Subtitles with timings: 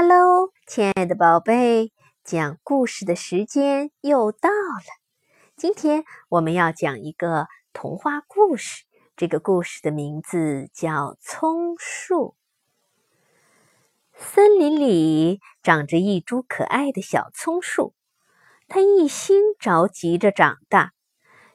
[0.00, 1.92] Hello，亲爱的宝贝，
[2.22, 4.86] 讲故事的时间又到了。
[5.56, 8.84] 今天我们要讲一个童话故事，
[9.16, 12.36] 这个故事的名字叫《葱树》。
[14.16, 17.92] 森林里长着一株可爱的小葱树，
[18.68, 20.92] 它一心着急着长大，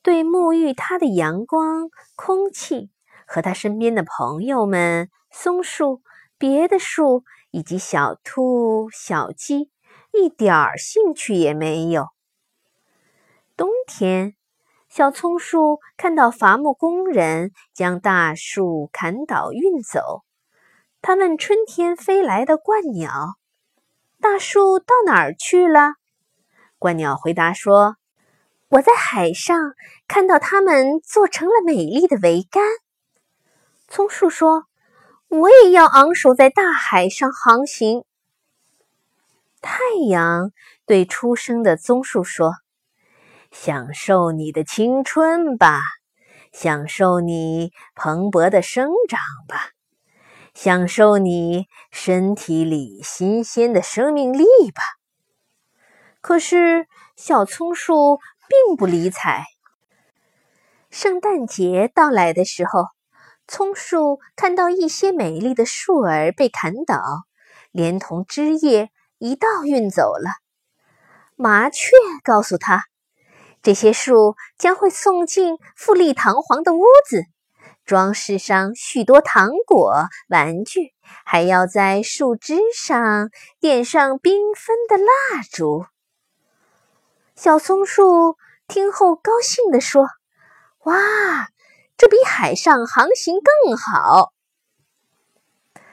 [0.00, 2.92] 对沐浴它的阳光、空气
[3.26, 6.02] 和它身边的朋友们——松树、
[6.38, 7.24] 别的树。
[7.50, 9.70] 以及小兔、小鸡
[10.12, 12.08] 一点儿兴趣也没有。
[13.56, 14.36] 冬天，
[14.90, 20.24] 小松树看到伐木工人将大树砍倒运走，
[21.00, 23.36] 他问春天飞来的鹳鸟
[24.20, 25.94] ：“大树到哪儿去了？”
[26.78, 27.96] 鹳鸟回答说
[28.68, 29.72] ：“我在海上
[30.06, 32.62] 看到它们做成了美丽的桅杆。”
[33.88, 34.66] 松树说。
[35.30, 38.04] 我也要昂首在大海上航行。
[39.60, 39.78] 太
[40.08, 40.52] 阳
[40.86, 42.54] 对出生的棕树说
[43.52, 45.80] ：“享受你的青春吧，
[46.50, 49.72] 享受你蓬勃的生长吧，
[50.54, 54.82] 享受你身体里新鲜的生命力吧。”
[56.22, 56.86] 可是
[57.16, 58.18] 小葱树
[58.66, 59.44] 并不理睬。
[60.88, 62.97] 圣诞节到来的时候。
[63.48, 67.02] 葱树看到一些美丽的树儿被砍倒，
[67.72, 70.30] 连同枝叶一道运走了。
[71.34, 72.84] 麻雀告诉他，
[73.62, 77.22] 这些树将会送进富丽堂皇的屋子，
[77.86, 80.92] 装饰上许多糖果、玩具，
[81.24, 85.86] 还要在树枝上点上缤纷的蜡烛。
[87.34, 90.06] 小松树听后高兴地说
[90.84, 91.48] ：“哇！”
[91.98, 94.32] 这比海上航行更好。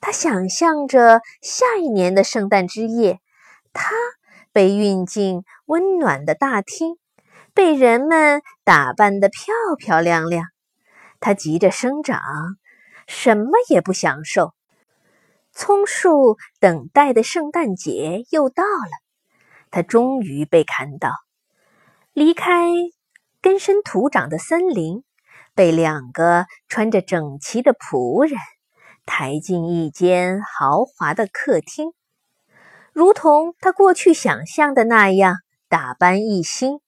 [0.00, 3.18] 他想象着下一年的圣诞之夜，
[3.72, 3.90] 他
[4.52, 6.96] 被运进温暖的大厅，
[7.52, 10.44] 被人们打扮得漂漂亮亮。
[11.18, 12.20] 他急着生长，
[13.08, 14.54] 什么也不享受。
[15.52, 18.92] 葱树等待的圣诞节又到了，
[19.72, 21.10] 他终于被看到，
[22.12, 22.70] 离开
[23.42, 25.02] 根深土长的森林。
[25.58, 28.38] 被两个穿着整齐的仆人
[29.04, 31.94] 抬进一间豪华的客厅，
[32.92, 35.34] 如同他过去想象的那样，
[35.68, 36.78] 打扮一新。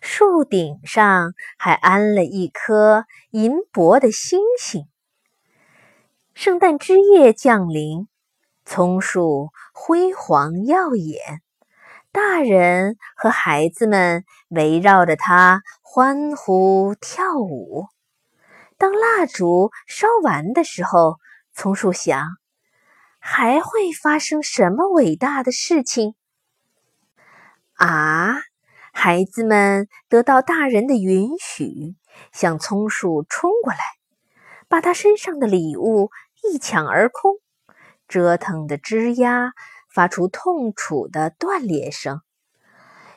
[0.00, 4.88] 树顶上还安了一颗银箔的星星。
[6.34, 8.08] 圣诞之夜降临，
[8.64, 11.42] 葱树辉煌耀眼，
[12.10, 17.86] 大人和孩子们围绕着它欢呼跳舞。
[18.80, 21.18] 当蜡烛烧完的时候，
[21.52, 22.24] 松树想：
[23.18, 26.14] 还会发生什么伟大的事情？
[27.74, 28.36] 啊！
[28.94, 31.94] 孩子们得到大人的允许，
[32.32, 33.80] 向松树冲过来，
[34.66, 36.08] 把他身上的礼物
[36.42, 37.34] 一抢而空，
[38.08, 39.52] 折腾的枝丫
[39.92, 42.22] 发出痛楚的断裂声。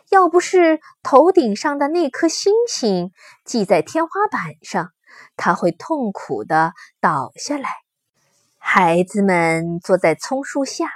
[0.09, 3.13] 要不是头顶上的那颗星星
[3.45, 4.91] 系在天花板上，
[5.35, 7.69] 他会痛苦地倒下来。
[8.57, 10.89] 孩子们坐在葱树下，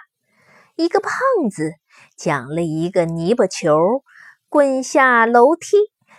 [0.75, 1.11] 一个胖
[1.51, 1.73] 子
[2.15, 4.03] 讲了一个泥巴球
[4.49, 5.75] 滚下楼梯，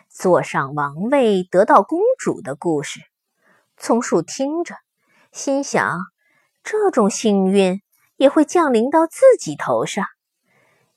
[0.09, 3.01] 坐上王位，得到公主的故事。
[3.77, 4.75] 葱树听着，
[5.33, 5.99] 心想：
[6.63, 7.81] 这种幸运
[8.17, 10.05] 也会降临到自己头上。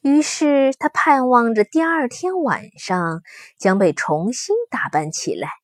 [0.02, 3.22] 于是他盼望着第二天晚上
[3.60, 5.61] 将被重新打扮起来。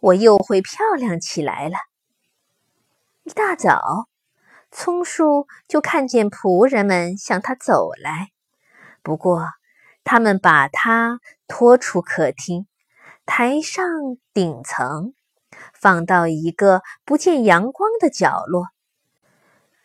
[0.00, 1.76] 我又会漂亮起来了。
[3.24, 4.08] 一大早，
[4.70, 8.28] 葱树就看见仆人们向他走来，
[9.02, 9.48] 不过
[10.04, 12.66] 他们把他拖出客厅，
[13.24, 13.84] 抬上
[14.32, 15.14] 顶层，
[15.74, 18.66] 放到一个不见阳光的角落。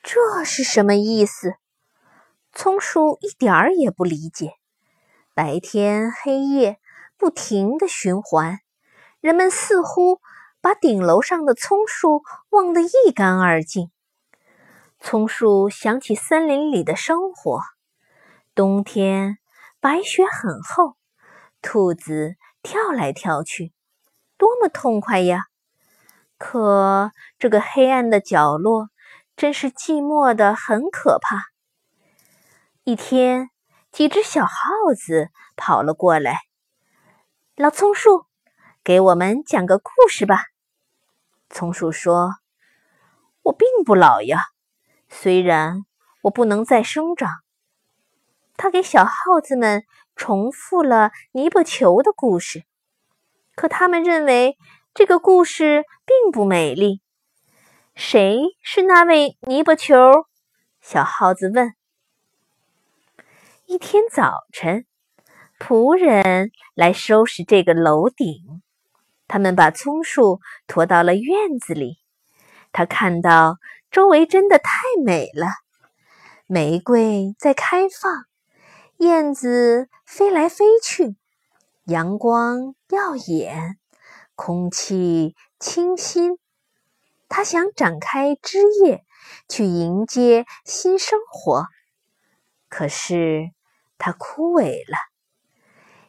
[0.04, 1.56] 这是什么意思？
[2.54, 4.54] 葱树一点儿也不理解。
[5.34, 6.80] 白天黑夜
[7.18, 8.60] 不停的循环。
[9.22, 10.20] 人们似乎
[10.62, 13.92] 把顶楼上的葱树忘得一干二净。
[15.00, 17.62] 葱树想起森林里的生活：
[18.56, 19.38] 冬天
[19.80, 20.96] 白雪很厚，
[21.62, 23.74] 兔子跳来跳去，
[24.38, 25.44] 多么痛快呀！
[26.40, 28.90] 可这个黑暗的角落
[29.36, 31.46] 真是寂寞的很可怕。
[32.84, 33.52] 一天，
[33.92, 34.56] 几只小耗
[34.98, 36.40] 子跑了过来，
[37.56, 38.26] 老葱树。
[38.84, 40.46] 给我们讲个故事吧，
[41.52, 42.32] 松鼠说
[43.44, 44.46] ：“我并不老呀，
[45.08, 45.86] 虽然
[46.24, 47.30] 我不能再生长。
[48.58, 49.84] 他给小耗子们
[50.16, 52.64] 重复了泥巴球的故事，
[53.54, 54.58] 可他们认为
[54.96, 57.04] 这个故事并不美丽。
[57.94, 59.94] 谁是那位泥巴球？
[60.82, 61.76] 小耗子问。
[63.68, 64.88] 一天早晨，
[65.60, 68.64] 仆人来收拾这个楼顶。
[69.32, 72.00] 他们把松树驮到了院子里。
[72.74, 74.74] 他看到周围真的太
[75.06, 75.48] 美了，
[76.48, 78.26] 玫瑰在开放，
[78.98, 81.16] 燕子飞来飞去，
[81.86, 83.78] 阳光耀眼，
[84.36, 86.38] 空气清新。
[87.30, 89.06] 他想展开枝叶，
[89.48, 91.68] 去迎接新生活，
[92.68, 93.52] 可是。
[94.04, 94.98] 它枯萎了。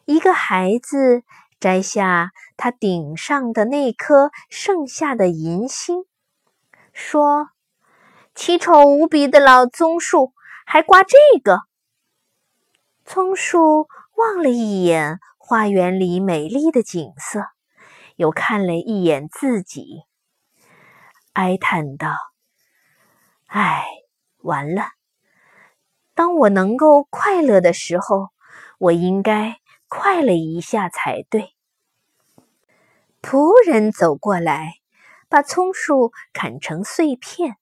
[0.05, 1.21] 一个孩子
[1.63, 6.03] 摘下它顶上的那颗剩下的银星，
[6.91, 7.51] 说
[8.35, 10.33] ：“奇丑无比的老棕树
[10.65, 11.59] 还挂这个。”
[13.07, 13.87] 松树
[14.17, 17.45] 望了一眼花园里美丽的景色，
[18.17, 20.01] 又看了一眼自己，
[21.31, 22.09] 哀叹道
[23.47, 23.85] ：“唉，
[24.39, 24.87] 完了。”
[26.13, 28.31] 当我能够快乐的时候，
[28.79, 29.55] 我应该
[29.95, 31.53] 快了一下才对。
[33.21, 34.77] 仆人走过来，
[35.29, 37.57] 把葱树砍成碎片，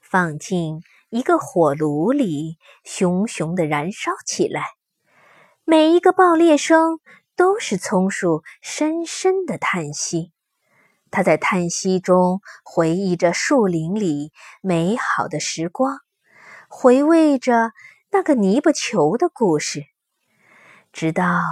[0.00, 4.66] 放进一个火炉里，熊熊的燃烧起来。
[5.64, 7.00] 每一个爆裂声
[7.34, 10.32] 都是松树深深的叹息。
[11.10, 14.32] 他在叹息中回忆着树林里
[14.62, 15.98] 美好的时光。
[16.68, 17.72] 回味着
[18.12, 19.82] 那个泥巴球的故事，
[20.94, 21.42] 直到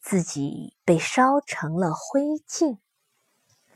[0.00, 2.78] 自己被烧成了灰烬。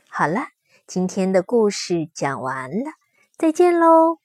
[0.07, 0.47] 好了，
[0.87, 2.91] 今天的故事讲完了，
[3.37, 4.20] 再见喽。